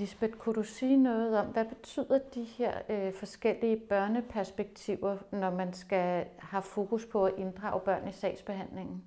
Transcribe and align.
Lisbeth, 0.00 0.36
kunne 0.38 0.54
du 0.54 0.62
sige 0.62 0.96
noget 0.96 1.38
om, 1.38 1.46
hvad 1.46 1.64
betyder 1.64 2.18
de 2.34 2.44
her 2.44 2.72
øh, 2.88 3.14
forskellige 3.14 3.76
børneperspektiver, 3.76 5.16
når 5.30 5.50
man 5.50 5.72
skal 5.72 6.24
have 6.38 6.62
fokus 6.62 7.06
på 7.06 7.24
at 7.24 7.32
inddrage 7.36 7.80
børn 7.80 8.08
i 8.08 8.12
sagsbehandlingen? 8.12 9.02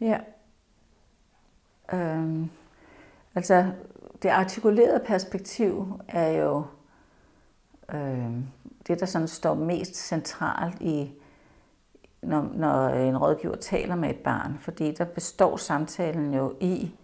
Ja. 0.00 0.20
Øhm, 1.92 2.50
altså, 3.34 3.72
det 4.22 4.28
artikulerede 4.28 5.04
perspektiv 5.06 6.00
er 6.08 6.28
jo 6.28 6.64
øh, 7.94 8.32
det, 8.86 9.00
der 9.00 9.06
sådan 9.06 9.28
står 9.28 9.54
mest 9.54 9.94
centralt 9.96 10.80
i, 10.80 11.12
når, 12.22 12.50
når 12.54 12.88
en 12.88 13.18
rådgiver 13.18 13.56
taler 13.56 13.94
med 13.94 14.10
et 14.10 14.18
barn. 14.18 14.58
Fordi 14.58 14.92
der 14.92 15.04
består 15.04 15.56
samtalen 15.56 16.34
jo 16.34 16.56
i, 16.60 16.94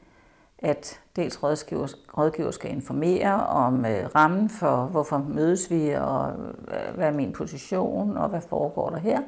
at 0.62 1.00
dels 1.16 1.42
rådgiver, 1.42 1.94
rådgiver 2.18 2.50
skal 2.50 2.70
informere 2.70 3.46
om 3.46 3.84
øh, 3.84 4.14
rammen 4.14 4.50
for, 4.50 4.84
hvorfor 4.84 5.18
mødes 5.18 5.70
vi, 5.70 5.90
og 5.90 6.32
øh, 6.68 6.94
hvad 6.94 7.06
er 7.06 7.12
min 7.12 7.32
position, 7.32 8.16
og 8.16 8.28
hvad 8.28 8.40
foregår 8.40 8.90
der 8.90 8.98
her. 8.98 9.20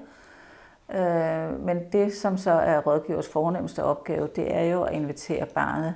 Øh, 0.91 1.61
men 1.61 1.79
det, 1.93 2.13
som 2.13 2.37
så 2.37 2.51
er 2.51 2.81
rådgivers 2.81 3.29
fornemmeste 3.29 3.85
opgave, 3.85 4.29
det 4.37 4.55
er 4.55 4.63
jo 4.63 4.83
at 4.83 4.95
invitere 4.95 5.47
barnet 5.47 5.95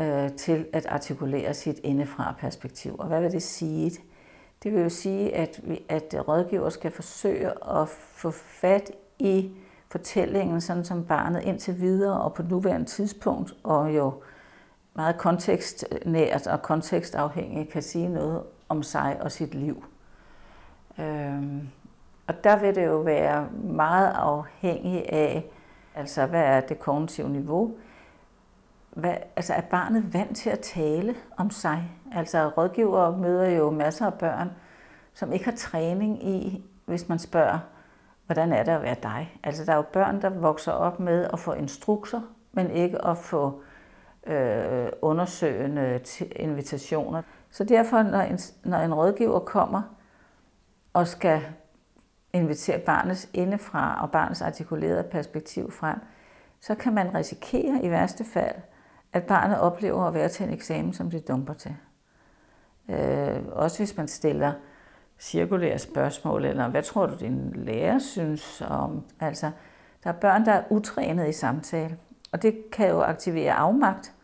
øh, 0.00 0.36
til 0.36 0.66
at 0.72 0.86
artikulere 0.86 1.54
sit 1.54 1.80
indefra 1.82 2.34
perspektiv. 2.38 2.96
Og 2.98 3.06
hvad 3.06 3.20
vil 3.20 3.32
det 3.32 3.42
sige? 3.42 3.90
Det 4.62 4.72
vil 4.72 4.82
jo 4.82 4.88
sige, 4.88 5.36
at, 5.36 5.60
vi, 5.62 5.84
at 5.88 6.14
rådgiver 6.28 6.68
skal 6.68 6.90
forsøge 6.90 7.50
at 7.80 7.88
få 7.88 8.30
fat 8.30 8.90
i 9.18 9.50
fortællingen, 9.90 10.60
sådan 10.60 10.84
som 10.84 11.04
barnet 11.04 11.42
indtil 11.42 11.80
videre 11.80 12.20
og 12.20 12.34
på 12.34 12.42
nuværende 12.42 12.86
tidspunkt, 12.86 13.54
og 13.62 13.96
jo 13.96 14.12
meget 14.94 15.18
kontekstnært 15.18 16.46
og 16.46 16.62
kontekstafhængigt 16.62 17.70
kan 17.70 17.82
sige 17.82 18.08
noget 18.08 18.42
om 18.68 18.82
sig 18.82 19.18
og 19.20 19.32
sit 19.32 19.54
liv. 19.54 19.84
Øhm, 20.98 21.68
og 22.26 22.44
der 22.44 22.56
vil 22.56 22.74
det 22.74 22.86
jo 22.86 22.98
være 22.98 23.48
meget 23.52 24.12
afhængigt 24.14 25.06
af, 25.06 25.50
altså 25.94 26.26
hvad 26.26 26.42
er 26.42 26.60
det 26.60 26.78
kognitive 26.78 27.28
niveau, 27.28 27.74
hvad, 28.90 29.14
altså 29.36 29.54
er 29.54 29.60
barnet 29.60 30.14
vant 30.14 30.36
til 30.36 30.50
at 30.50 30.60
tale 30.60 31.14
om 31.36 31.50
sig? 31.50 31.90
Altså 32.12 32.48
rådgiver 32.48 33.16
møder 33.16 33.48
jo 33.48 33.70
masser 33.70 34.06
af 34.06 34.14
børn, 34.14 34.50
som 35.14 35.32
ikke 35.32 35.44
har 35.44 35.56
træning 35.56 36.28
i, 36.28 36.64
hvis 36.84 37.08
man 37.08 37.18
spørger, 37.18 37.58
hvordan 38.30 38.52
er 38.52 38.62
det 38.62 38.72
at 38.72 38.82
være 38.82 38.96
dig? 39.02 39.38
Altså 39.42 39.64
der 39.64 39.72
er 39.72 39.76
jo 39.76 39.82
børn, 39.82 40.22
der 40.22 40.28
vokser 40.28 40.72
op 40.72 41.00
med 41.00 41.28
at 41.32 41.38
få 41.38 41.52
instrukser, 41.52 42.20
men 42.52 42.70
ikke 42.70 43.04
at 43.04 43.18
få 43.18 43.62
øh, 44.26 44.88
undersøgende 45.02 46.00
invitationer. 46.36 47.22
Så 47.50 47.64
derfor, 47.64 48.02
når 48.02 48.20
en, 48.20 48.38
når 48.64 48.78
en 48.78 48.94
rådgiver 48.94 49.38
kommer 49.38 49.82
og 50.92 51.06
skal 51.06 51.42
invitere 52.32 52.78
barnets 52.78 53.28
indefra 53.34 54.02
og 54.02 54.10
barnets 54.10 54.42
artikulerede 54.42 55.08
perspektiv 55.10 55.70
frem, 55.70 55.98
så 56.60 56.74
kan 56.74 56.94
man 56.94 57.14
risikere 57.14 57.84
i 57.84 57.90
værste 57.90 58.24
fald, 58.24 58.56
at 59.12 59.24
barnet 59.24 59.60
oplever 59.60 60.02
at 60.04 60.14
være 60.14 60.28
til 60.28 60.46
en 60.46 60.52
eksamen, 60.52 60.92
som 60.92 61.10
det 61.10 61.28
dumper 61.28 61.54
til. 61.54 61.76
Øh, 62.88 63.42
også 63.52 63.78
hvis 63.78 63.96
man 63.96 64.08
stiller 64.08 64.52
cirkulære 65.20 65.78
spørgsmål, 65.78 66.44
eller 66.44 66.68
hvad 66.68 66.82
tror 66.82 67.06
du, 67.06 67.14
din 67.20 67.52
lærer 67.54 67.98
synes 67.98 68.62
om? 68.68 69.04
Altså, 69.20 69.50
der 70.04 70.10
er 70.10 70.14
børn, 70.14 70.44
der 70.44 70.52
er 70.52 70.62
utrænet 70.70 71.28
i 71.28 71.32
samtale, 71.32 71.96
og 72.32 72.42
det 72.42 72.70
kan 72.72 72.88
jo 72.88 73.00
aktivere 73.00 73.52
afmagt 73.52 74.14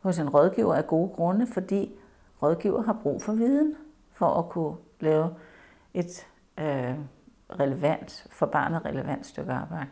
hos 0.00 0.18
en 0.18 0.28
rådgiver 0.28 0.74
af 0.74 0.86
gode 0.86 1.08
grunde, 1.08 1.46
fordi 1.46 1.92
rådgiver 2.42 2.82
har 2.82 2.98
brug 3.02 3.22
for 3.22 3.32
viden 3.32 3.76
for 4.12 4.26
at 4.26 4.48
kunne 4.48 4.76
lave 5.00 5.34
et 5.94 6.26
øh, 6.58 6.94
relevant, 7.60 8.26
for 8.30 8.46
barnet 8.46 8.84
relevant 8.84 9.26
stykke 9.26 9.52
arbejde. 9.52 9.86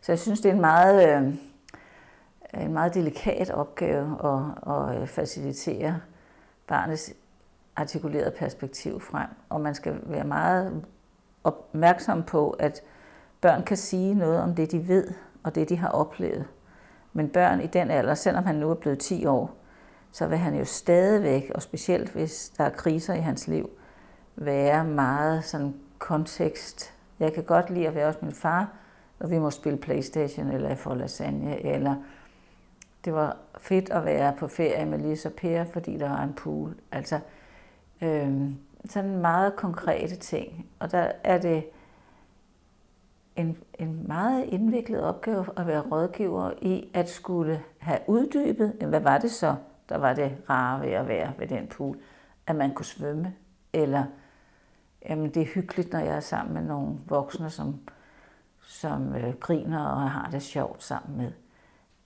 Så 0.00 0.12
jeg 0.12 0.18
synes, 0.18 0.40
det 0.40 0.48
er 0.48 0.54
en 0.54 0.60
meget, 0.60 1.16
øh, 1.16 1.34
en 2.62 2.72
meget 2.72 2.94
delikat 2.94 3.50
opgave 3.50 4.18
at, 4.24 4.74
at 4.74 5.00
øh, 5.00 5.06
facilitere 5.06 6.00
barnets 6.66 7.14
artikuleret 7.76 8.34
perspektiv 8.34 9.00
frem, 9.00 9.28
og 9.48 9.60
man 9.60 9.74
skal 9.74 10.00
være 10.02 10.24
meget 10.24 10.84
opmærksom 11.44 12.22
på, 12.22 12.50
at 12.50 12.82
børn 13.40 13.62
kan 13.62 13.76
sige 13.76 14.14
noget 14.14 14.40
om 14.40 14.54
det, 14.54 14.72
de 14.72 14.88
ved, 14.88 15.10
og 15.42 15.54
det, 15.54 15.68
de 15.68 15.76
har 15.76 15.88
oplevet. 15.88 16.44
Men 17.12 17.28
børn 17.28 17.60
i 17.60 17.66
den 17.66 17.90
alder, 17.90 18.14
selvom 18.14 18.44
han 18.44 18.54
nu 18.54 18.70
er 18.70 18.74
blevet 18.74 18.98
10 18.98 19.26
år, 19.26 19.56
så 20.12 20.26
vil 20.26 20.38
han 20.38 20.54
jo 20.54 20.64
stadigvæk, 20.64 21.50
og 21.54 21.62
specielt 21.62 22.10
hvis 22.10 22.52
der 22.58 22.64
er 22.64 22.70
kriser 22.70 23.14
i 23.14 23.20
hans 23.20 23.48
liv, 23.48 23.70
være 24.36 24.84
meget 24.84 25.44
sådan 25.44 25.74
kontekst. 25.98 26.94
Jeg 27.20 27.32
kan 27.32 27.44
godt 27.44 27.70
lide 27.70 27.88
at 27.88 27.94
være 27.94 28.06
hos 28.06 28.22
min 28.22 28.32
far, 28.32 28.72
når 29.20 29.28
vi 29.28 29.38
må 29.38 29.50
spille 29.50 29.78
Playstation, 29.78 30.50
eller 30.50 30.74
få 30.74 30.94
lasagne, 30.94 31.66
eller 31.66 31.94
det 33.04 33.14
var 33.14 33.36
fedt 33.58 33.90
at 33.90 34.04
være 34.04 34.32
på 34.38 34.48
ferie 34.48 34.86
med 34.86 34.98
Lisa 34.98 35.28
og 35.28 35.34
Per, 35.34 35.64
fordi 35.64 35.96
der 35.96 36.08
var 36.08 36.22
en 36.22 36.34
pool. 36.34 36.74
Altså, 36.92 37.20
øh, 38.02 38.50
sådan 38.88 39.16
meget 39.16 39.56
konkrete 39.56 40.16
ting. 40.16 40.66
Og 40.78 40.92
der 40.92 41.12
er 41.24 41.38
det 41.38 41.64
en, 43.36 43.56
en 43.78 44.08
meget 44.08 44.44
indviklet 44.44 45.02
opgave 45.02 45.46
at 45.56 45.66
være 45.66 45.80
rådgiver 45.80 46.50
i 46.62 46.90
at 46.94 47.08
skulle 47.08 47.62
have 47.78 47.98
uddybet, 48.06 48.72
hvad 48.88 49.00
var 49.00 49.18
det 49.18 49.30
så, 49.30 49.54
der 49.88 49.98
var 49.98 50.14
det 50.14 50.36
rare 50.50 50.80
ved 50.80 50.92
at 50.92 51.08
være 51.08 51.32
ved 51.38 51.46
den 51.46 51.66
pool, 51.66 51.98
at 52.46 52.56
man 52.56 52.74
kunne 52.74 52.86
svømme, 52.86 53.34
eller 53.72 54.04
jamen 55.08 55.30
det 55.34 55.42
er 55.42 55.46
hyggeligt, 55.46 55.92
når 55.92 55.98
jeg 55.98 56.16
er 56.16 56.20
sammen 56.20 56.54
med 56.54 56.62
nogle 56.62 56.98
voksne, 57.06 57.50
som, 57.50 57.80
som 58.60 59.14
øh, 59.14 59.34
griner 59.40 59.86
og 59.86 60.10
har 60.10 60.30
det 60.30 60.42
sjovt 60.42 60.82
sammen 60.82 61.16
med. 61.18 61.32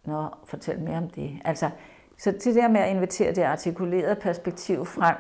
Nå, 0.05 0.29
fortæl 0.45 0.81
mere 0.81 0.99
om 0.99 1.11
det. 1.11 1.39
Altså, 1.45 1.71
så 2.19 2.31
det 2.31 2.55
der 2.55 2.69
med 2.69 2.81
at 2.81 2.95
invitere 2.95 3.35
det 3.35 3.43
artikulerede 3.43 4.15
perspektiv 4.15 4.87
frem, 4.87 5.17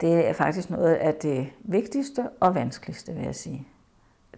det 0.00 0.28
er 0.28 0.32
faktisk 0.32 0.70
noget 0.70 0.94
af 0.94 1.14
det 1.14 1.52
vigtigste 1.60 2.28
og 2.40 2.54
vanskeligste, 2.54 3.12
vil 3.12 3.24
jeg 3.24 3.34
sige. 3.34 3.68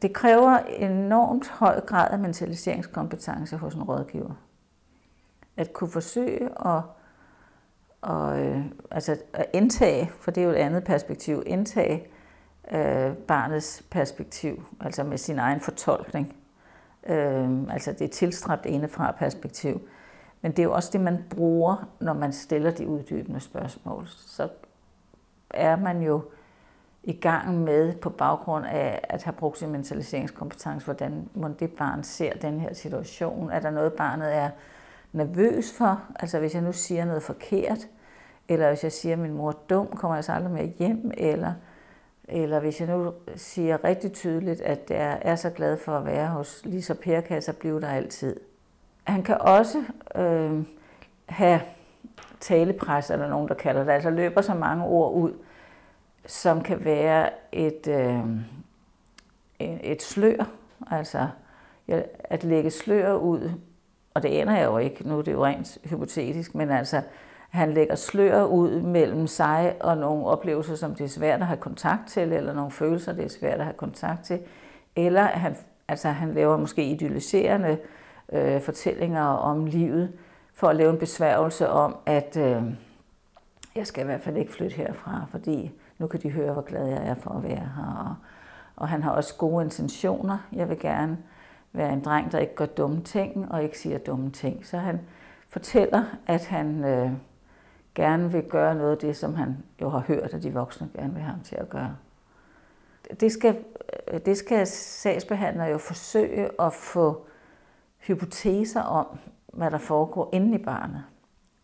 Det 0.02 0.12
kræver 0.12 0.58
enormt 0.58 1.48
høj 1.48 1.80
grad 1.80 2.10
af 2.10 2.18
mentaliseringskompetence 2.18 3.56
hos 3.56 3.74
en 3.74 3.82
rådgiver. 3.82 4.34
At 5.56 5.72
kunne 5.72 5.90
forsøge 5.90 6.66
at, 6.66 6.82
og, 8.00 8.40
øh, 8.40 8.64
altså 8.90 9.16
at 9.32 9.46
indtage, 9.52 10.10
for 10.20 10.30
det 10.30 10.40
er 10.40 10.44
jo 10.44 10.50
et 10.50 10.56
andet 10.56 10.84
perspektiv, 10.84 11.42
indtage 11.46 12.06
øh, 12.72 13.16
barnets 13.16 13.84
perspektiv, 13.90 14.64
altså 14.80 15.04
med 15.04 15.18
sin 15.18 15.38
egen 15.38 15.60
fortolkning. 15.60 16.36
Øh, 17.08 17.62
altså 17.70 17.92
det 17.92 18.10
tilstræbt 18.10 18.66
indefra 18.66 19.12
perspektiv. 19.12 19.80
Men 20.42 20.52
det 20.52 20.58
er 20.58 20.64
jo 20.64 20.72
også 20.72 20.90
det, 20.92 21.00
man 21.00 21.24
bruger, 21.30 21.88
når 22.00 22.12
man 22.12 22.32
stiller 22.32 22.70
de 22.70 22.86
uddybende 22.88 23.40
spørgsmål. 23.40 24.04
Så 24.08 24.48
er 25.50 25.76
man 25.76 26.02
jo 26.02 26.22
i 27.02 27.12
gang 27.12 27.58
med, 27.58 27.92
på 27.92 28.10
baggrund 28.10 28.66
af 28.66 29.00
at 29.02 29.22
have 29.22 29.32
brugt 29.32 29.58
sin 29.58 29.70
mentaliseringskompetence, 29.70 30.84
hvordan 30.84 31.28
må 31.34 31.48
det 31.48 31.70
barn 31.70 32.04
ser 32.04 32.32
den 32.32 32.60
her 32.60 32.74
situation. 32.74 33.50
Er 33.50 33.60
der 33.60 33.70
noget, 33.70 33.92
barnet 33.92 34.36
er 34.36 34.50
nervøs 35.12 35.72
for? 35.78 36.02
Altså 36.20 36.38
hvis 36.38 36.54
jeg 36.54 36.62
nu 36.62 36.72
siger 36.72 37.04
noget 37.04 37.22
forkert, 37.22 37.88
eller 38.48 38.68
hvis 38.68 38.84
jeg 38.84 38.92
siger, 38.92 39.12
at 39.12 39.18
min 39.18 39.32
mor 39.32 39.48
er 39.48 39.56
dum, 39.70 39.86
kommer 39.86 40.14
jeg 40.14 40.24
så 40.24 40.32
aldrig 40.32 40.52
mere 40.52 40.72
hjem, 40.78 41.10
eller, 41.16 41.52
eller 42.24 42.60
hvis 42.60 42.80
jeg 42.80 42.88
nu 42.88 43.12
siger 43.36 43.84
rigtig 43.84 44.12
tydeligt, 44.12 44.60
at 44.60 44.90
jeg 44.90 45.18
er 45.22 45.36
så 45.36 45.50
glad 45.50 45.76
for 45.76 45.98
at 45.98 46.06
være 46.06 46.28
hos 46.28 46.62
Lisa 46.64 46.94
Per, 46.94 47.20
kan 47.20 47.34
jeg 47.34 47.42
så 47.42 47.52
blive 47.52 47.80
der 47.80 47.88
altid. 47.88 48.40
Han 49.04 49.22
kan 49.22 49.38
også 49.40 49.84
øh, 50.14 50.64
have 51.26 51.60
talepres, 52.40 53.10
eller 53.10 53.28
nogen, 53.28 53.48
der 53.48 53.54
kalder 53.54 53.84
det, 53.84 53.90
altså 53.90 54.10
løber 54.10 54.40
så 54.40 54.54
mange 54.54 54.84
ord 54.84 55.14
ud, 55.14 55.32
som 56.26 56.60
kan 56.60 56.84
være 56.84 57.30
et, 57.52 57.88
øh, 57.88 58.20
et 59.60 60.02
slør, 60.02 60.50
altså 60.90 61.28
at 62.24 62.44
lægge 62.44 62.70
slør 62.70 63.14
ud, 63.14 63.50
og 64.14 64.22
det 64.22 64.40
ender 64.40 64.56
jeg 64.56 64.66
jo 64.66 64.78
ikke, 64.78 65.08
nu 65.08 65.18
er 65.18 65.22
det 65.22 65.32
jo 65.32 65.44
rent 65.44 65.78
hypotetisk, 65.84 66.54
men 66.54 66.70
altså, 66.70 67.02
han 67.48 67.72
lægger 67.72 67.94
slør 67.94 68.44
ud 68.44 68.80
mellem 68.80 69.26
sig 69.26 69.74
og 69.80 69.96
nogle 69.96 70.26
oplevelser, 70.26 70.74
som 70.74 70.94
det 70.94 71.04
er 71.04 71.08
svært 71.08 71.40
at 71.40 71.46
have 71.46 71.56
kontakt 71.56 72.08
til, 72.08 72.32
eller 72.32 72.52
nogle 72.52 72.70
følelser, 72.70 73.12
det 73.12 73.24
er 73.24 73.28
svært 73.28 73.58
at 73.58 73.64
have 73.64 73.76
kontakt 73.76 74.24
til, 74.24 74.40
eller 74.96 75.22
han, 75.22 75.56
altså, 75.88 76.08
han 76.08 76.34
laver 76.34 76.56
måske 76.56 76.84
idealiserende 76.84 77.78
øh, 78.32 78.60
fortællinger 78.60 79.24
om 79.24 79.66
livet, 79.66 80.12
for 80.58 80.68
at 80.68 80.76
lave 80.76 80.90
en 80.90 80.98
besværgelse 80.98 81.68
om, 81.68 81.96
at 82.06 82.36
øh, 82.36 82.62
jeg 83.74 83.86
skal 83.86 84.02
i 84.02 84.04
hvert 84.04 84.20
fald 84.20 84.36
ikke 84.36 84.52
flytte 84.52 84.76
herfra, 84.76 85.26
fordi 85.30 85.72
nu 85.98 86.06
kan 86.06 86.20
de 86.20 86.30
høre, 86.30 86.52
hvor 86.52 86.62
glad 86.62 86.86
jeg 86.86 87.08
er 87.08 87.14
for 87.14 87.30
at 87.30 87.42
være 87.42 87.70
her. 87.76 88.06
Og, 88.08 88.14
og 88.76 88.88
han 88.88 89.02
har 89.02 89.10
også 89.10 89.34
gode 89.36 89.64
intentioner. 89.64 90.38
Jeg 90.52 90.68
vil 90.68 90.78
gerne 90.78 91.18
være 91.72 91.92
en 91.92 92.04
dreng, 92.04 92.32
der 92.32 92.38
ikke 92.38 92.54
gør 92.54 92.66
dumme 92.66 93.02
ting 93.02 93.52
og 93.52 93.62
ikke 93.62 93.78
siger 93.78 93.98
dumme 93.98 94.30
ting. 94.30 94.66
Så 94.66 94.78
han 94.78 95.00
fortæller, 95.48 96.04
at 96.26 96.46
han 96.46 96.84
øh, 96.84 97.10
gerne 97.94 98.32
vil 98.32 98.42
gøre 98.42 98.74
noget 98.74 98.92
af 98.92 98.98
det, 98.98 99.16
som 99.16 99.34
han 99.34 99.56
jo 99.80 99.88
har 99.88 100.00
hørt, 100.00 100.34
at 100.34 100.42
de 100.42 100.52
voksne 100.52 100.88
gerne 100.96 101.12
vil 101.12 101.22
have 101.22 101.32
ham 101.32 101.42
til 101.42 101.56
at 101.56 101.68
gøre. 101.68 101.96
Det 103.20 103.32
skal, 103.32 103.64
øh, 104.08 104.20
det 104.26 104.36
skal 104.36 104.66
sagsbehandler 104.66 105.64
jo 105.64 105.78
forsøge 105.78 106.50
at 106.60 106.72
få 106.72 107.26
hypoteser 107.98 108.82
om, 108.82 109.18
hvad 109.52 109.70
der 109.70 109.78
foregår 109.78 110.30
inde 110.32 110.58
i 110.58 110.64
barnet, 110.64 111.04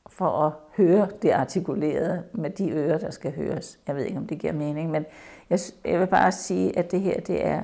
for 0.06 0.28
at 0.46 0.52
høre 0.76 1.08
det 1.22 1.30
artikulerede 1.30 2.22
med 2.32 2.50
de 2.50 2.70
ører, 2.70 2.98
der 2.98 3.10
skal 3.10 3.34
høres. 3.34 3.78
Jeg 3.86 3.96
ved 3.96 4.04
ikke, 4.04 4.18
om 4.18 4.26
det 4.26 4.38
giver 4.38 4.52
mening, 4.52 4.90
men 4.90 5.06
jeg, 5.50 5.58
jeg 5.84 6.00
vil 6.00 6.06
bare 6.06 6.32
sige, 6.32 6.78
at 6.78 6.90
det 6.90 7.00
her 7.00 7.20
det 7.20 7.46
er 7.46 7.62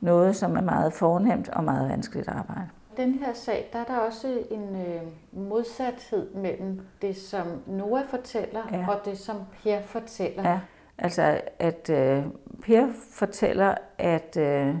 noget, 0.00 0.36
som 0.36 0.56
er 0.56 0.60
meget 0.60 0.92
fornemt 0.92 1.48
og 1.48 1.64
meget 1.64 1.88
vanskeligt 1.88 2.28
arbejde. 2.28 2.68
Den 2.96 3.14
her 3.14 3.32
sag, 3.32 3.68
der 3.72 3.78
er 3.78 3.84
der 3.84 3.96
også 3.96 4.38
en 4.50 4.76
øh, 4.76 5.02
modsathed 5.32 6.34
mellem 6.34 6.80
det, 7.02 7.16
som 7.16 7.46
Noah 7.66 8.06
fortæller, 8.06 8.62
ja. 8.72 8.86
og 8.88 9.00
det, 9.04 9.18
som 9.18 9.36
Per 9.62 9.82
fortæller. 9.82 10.50
Ja, 10.50 10.60
altså 10.98 11.40
at 11.58 11.90
øh, 11.90 12.24
Per 12.62 12.86
fortæller, 13.10 13.74
at 13.98 14.36
øh, 14.36 14.74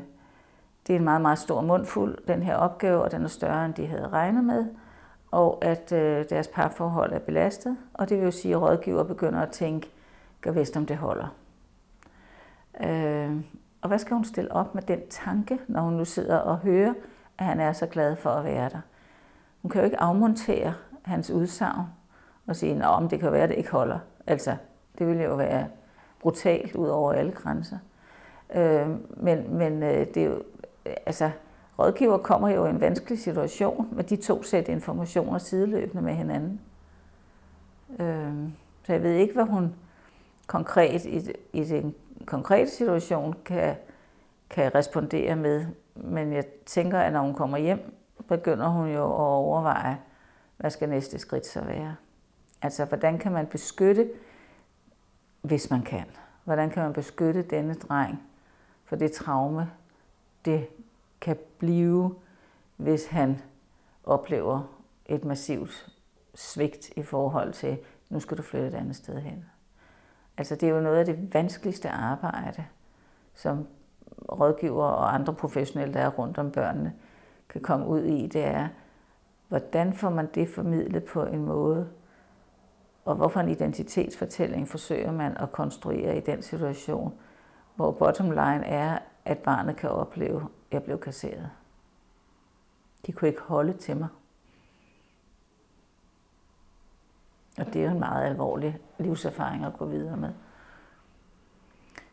det 0.88 0.94
er 0.94 0.98
en 0.98 1.04
meget, 1.04 1.20
meget 1.20 1.38
stor 1.38 1.60
mundfuld, 1.60 2.18
den 2.28 2.42
her 2.42 2.56
opgave, 2.56 3.02
og 3.02 3.12
den 3.12 3.24
er 3.24 3.28
større, 3.28 3.64
end 3.64 3.74
de 3.74 3.86
havde 3.86 4.08
regnet 4.08 4.44
med, 4.44 4.66
og 5.30 5.64
at 5.64 5.92
øh, 5.92 6.24
deres 6.30 6.48
parforhold 6.48 7.12
er 7.12 7.18
belastet, 7.18 7.76
og 7.94 8.08
det 8.08 8.16
vil 8.16 8.24
jo 8.24 8.30
sige, 8.30 8.54
at 8.54 8.62
rådgiver 8.62 9.02
begynder 9.02 9.40
at 9.40 9.50
tænke, 9.50 9.90
gør 10.40 10.50
vist 10.50 10.76
om 10.76 10.86
det 10.86 10.96
holder. 10.96 11.26
Øh, 12.80 13.36
og 13.82 13.88
hvad 13.88 13.98
skal 13.98 14.14
hun 14.14 14.24
stille 14.24 14.52
op 14.52 14.74
med 14.74 14.82
den 14.82 15.00
tanke, 15.10 15.58
når 15.68 15.80
hun 15.80 15.92
nu 15.92 16.04
sidder 16.04 16.36
og 16.36 16.58
hører, 16.58 16.94
at 17.38 17.44
han 17.44 17.60
er 17.60 17.72
så 17.72 17.86
glad 17.86 18.16
for 18.16 18.30
at 18.30 18.44
være 18.44 18.68
der? 18.68 18.80
Hun 19.62 19.70
kan 19.70 19.80
jo 19.80 19.84
ikke 19.84 20.00
afmontere 20.00 20.74
hans 21.02 21.30
udsagn 21.30 21.86
og 22.46 22.56
sige, 22.56 22.84
at 22.84 23.10
det 23.10 23.20
kan 23.20 23.32
være, 23.32 23.42
at 23.42 23.48
det 23.48 23.56
ikke 23.56 23.70
holder. 23.70 23.98
Altså, 24.26 24.56
det 24.98 25.06
ville 25.06 25.22
jo 25.22 25.34
være 25.34 25.66
brutalt 26.20 26.76
ud 26.76 26.88
over 26.88 27.12
alle 27.12 27.32
grænser. 27.32 27.78
Øh, 28.54 28.88
men 29.16 29.56
men 29.56 29.82
øh, 29.82 30.06
det 30.06 30.16
er 30.16 30.26
jo, 30.26 30.42
altså, 31.06 31.30
rådgiver 31.78 32.18
kommer 32.18 32.48
jo 32.48 32.66
i 32.66 32.70
en 32.70 32.80
vanskelig 32.80 33.18
situation 33.18 33.88
med 33.92 34.04
de 34.04 34.16
to 34.16 34.42
sæt 34.42 34.68
informationer 34.68 35.38
sideløbende 35.38 36.02
med 36.02 36.14
hinanden. 36.14 36.60
Øh, 37.98 38.34
så 38.82 38.92
jeg 38.92 39.02
ved 39.02 39.14
ikke, 39.14 39.34
hvad 39.34 39.44
hun 39.44 39.74
konkret 40.46 41.04
i, 41.04 41.32
i 41.52 41.64
den 41.64 41.94
konkrete 42.26 42.70
situation 42.70 43.34
kan, 43.44 43.74
kan 44.50 44.74
respondere 44.74 45.36
med. 45.36 45.66
Men 45.94 46.32
jeg 46.32 46.44
tænker, 46.66 46.98
at 46.98 47.12
når 47.12 47.20
hun 47.20 47.34
kommer 47.34 47.58
hjem, 47.58 47.94
begynder 48.28 48.68
hun 48.68 48.88
jo 48.88 49.04
at 49.04 49.20
overveje, 49.20 49.98
hvad 50.56 50.70
skal 50.70 50.88
næste 50.88 51.18
skridt 51.18 51.46
så 51.46 51.64
være. 51.64 51.96
Altså, 52.62 52.84
hvordan 52.84 53.18
kan 53.18 53.32
man 53.32 53.46
beskytte, 53.46 54.10
hvis 55.42 55.70
man 55.70 55.82
kan, 55.82 56.04
hvordan 56.44 56.70
kan 56.70 56.82
man 56.82 56.92
beskytte 56.92 57.42
denne 57.42 57.74
dreng 57.74 58.22
for 58.84 58.96
det 58.96 59.12
traume, 59.12 59.70
det 60.44 60.66
kan 61.20 61.36
blive, 61.58 62.14
hvis 62.76 63.06
han 63.06 63.40
oplever 64.04 64.62
et 65.06 65.24
massivt 65.24 65.92
svigt 66.34 66.90
i 66.96 67.02
forhold 67.02 67.52
til, 67.52 67.78
nu 68.10 68.20
skal 68.20 68.36
du 68.36 68.42
flytte 68.42 68.68
et 68.68 68.74
andet 68.74 68.96
sted 68.96 69.20
hen. 69.20 69.44
Altså 70.36 70.54
det 70.54 70.68
er 70.68 70.74
jo 70.74 70.80
noget 70.80 70.98
af 70.98 71.04
det 71.04 71.34
vanskeligste 71.34 71.88
arbejde, 71.88 72.64
som 73.34 73.66
rådgiver 74.32 74.84
og 74.84 75.14
andre 75.14 75.34
professionelle, 75.34 75.94
der 75.94 76.00
er 76.00 76.10
rundt 76.10 76.38
om 76.38 76.50
børnene, 76.50 76.94
kan 77.48 77.60
komme 77.60 77.86
ud 77.86 78.02
i, 78.02 78.26
det 78.26 78.44
er, 78.44 78.68
hvordan 79.48 79.92
får 79.92 80.10
man 80.10 80.28
det 80.34 80.48
formidlet 80.48 81.04
på 81.04 81.24
en 81.24 81.44
måde, 81.44 81.88
og 83.04 83.14
hvorfor 83.14 83.40
en 83.40 83.48
identitetsfortælling 83.48 84.68
forsøger 84.68 85.12
man 85.12 85.36
at 85.36 85.52
konstruere 85.52 86.16
i 86.16 86.20
den 86.20 86.42
situation, 86.42 87.14
hvor 87.74 87.92
bottom 87.92 88.30
line 88.30 88.64
er, 88.64 88.98
at 89.28 89.38
barnet 89.38 89.76
kan 89.76 89.90
opleve, 89.90 90.40
at 90.40 90.48
jeg 90.72 90.82
blev 90.82 91.00
kasseret. 91.00 91.50
De 93.06 93.12
kunne 93.12 93.28
ikke 93.28 93.40
holde 93.40 93.72
til 93.72 93.96
mig. 93.96 94.08
Og 97.58 97.66
det 97.66 97.76
er 97.76 97.84
jo 97.84 97.90
en 97.90 97.98
meget 97.98 98.26
alvorlig 98.26 98.78
livserfaring 98.98 99.64
at 99.64 99.72
gå 99.78 99.84
videre 99.84 100.16
med. 100.16 100.30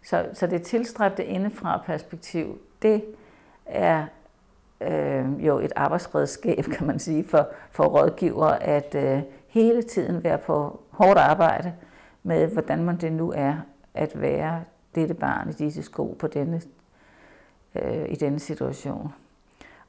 Så, 0.03 0.29
så 0.33 0.47
det 0.47 0.61
tilstræbte 0.61 1.25
indefra 1.25 1.77
perspektiv, 1.85 2.61
det 2.81 3.05
er 3.65 4.05
øh, 4.81 5.45
jo 5.45 5.59
et 5.59 5.73
arbejdsredskab, 5.75 6.63
kan 6.77 6.87
man 6.87 6.99
sige, 6.99 7.27
for, 7.27 7.47
for 7.71 7.85
rådgiver 7.85 8.47
at 8.47 8.95
øh, 8.95 9.21
hele 9.47 9.83
tiden 9.83 10.23
være 10.23 10.37
på 10.37 10.81
hårdt 10.89 11.19
arbejde 11.19 11.73
med, 12.23 12.47
hvordan 12.47 12.83
man 12.83 12.97
det 12.97 13.13
nu 13.13 13.31
er 13.35 13.55
at 13.93 14.21
være 14.21 14.63
dette 14.95 15.13
barn 15.13 15.49
i 15.49 15.53
disse 15.53 15.83
sko 15.83 16.15
på 16.19 16.27
denne, 16.27 16.61
øh, 17.75 18.09
i 18.09 18.15
denne 18.15 18.39
situation. 18.39 19.13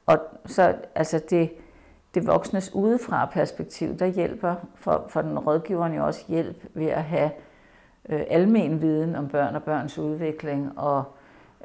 Og 0.05 0.19
så 0.45 0.75
altså 0.95 1.21
det, 1.29 1.51
det 2.13 2.27
voksnes 2.27 2.73
udefra 2.73 3.25
perspektiv, 3.25 3.97
der 3.97 4.05
hjælper 4.05 4.55
for, 4.75 5.05
for 5.07 5.21
den 5.21 5.39
rådgiveren 5.39 5.93
jo 5.93 6.05
også 6.05 6.25
hjælp 6.27 6.57
ved 6.73 6.87
at 6.87 7.03
have 7.03 7.31
øh, 8.09 8.23
almen 8.29 8.81
viden 8.81 9.15
om 9.15 9.27
børn 9.27 9.55
og 9.55 9.63
børns 9.63 9.97
udvikling 9.97 10.79
og 10.79 11.03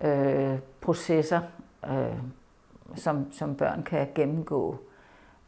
øh, 0.02 0.58
processer, 0.80 1.40
øh, 1.90 2.18
som, 2.96 3.32
som 3.32 3.54
børn 3.54 3.82
kan 3.82 4.08
gennemgå. 4.14 4.78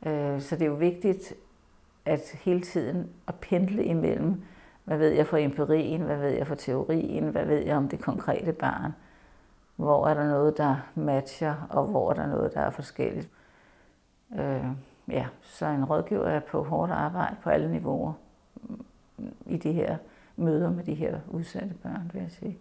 Øh, 0.07 0.41
så 0.41 0.57
det 0.57 0.63
er 0.63 0.69
jo 0.69 0.75
vigtigt 0.75 1.35
at 2.05 2.21
hele 2.45 2.61
tiden 2.61 3.11
at 3.29 3.35
pendle 3.35 3.85
imellem, 3.85 4.43
hvad 4.85 4.99
ved 4.99 5.11
jeg 5.11 5.27
fra 5.27 5.39
empirien, 5.39 6.01
hvad 6.01 6.17
ved 6.17 6.29
jeg 6.29 6.47
fra 6.47 6.55
teorien, 6.55 7.29
hvad 7.29 7.45
ved 7.45 7.59
jeg 7.59 7.77
om 7.77 7.89
det 7.89 8.01
konkrete 8.01 8.53
barn, 8.53 8.93
hvor 9.77 10.09
er 10.09 10.15
der 10.15 10.29
noget, 10.29 10.59
der 10.59 10.77
matcher, 10.95 11.67
og 11.71 11.87
hvor 11.87 12.11
er 12.11 12.15
der 12.15 12.27
noget, 12.27 12.55
der 12.55 12.61
er 12.61 12.71
forskelligt. 12.71 13.31
Øh, 14.39 14.65
ja, 15.09 15.27
så 15.43 15.67
en 15.67 15.85
rådgiver 15.85 16.27
er 16.27 16.41
på 16.41 16.63
hårdt 16.63 16.93
arbejde 16.93 17.37
på 17.43 17.51
alle 17.51 17.73
niveauer 17.73 18.13
i 19.47 19.57
de 19.57 19.73
her 19.73 19.97
møder 20.37 20.71
med 20.71 20.85
de 20.85 20.95
her 20.95 21.19
udsatte 21.29 21.75
børn, 21.83 22.11
vil 22.13 22.23
jeg 22.23 22.31
sige. 22.31 22.59